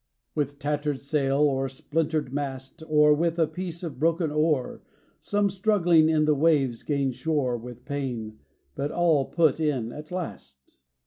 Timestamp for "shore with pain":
7.11-8.39